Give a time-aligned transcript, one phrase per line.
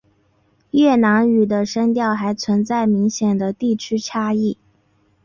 [0.71, 4.57] 越南语的声调还存在明显的地区差异。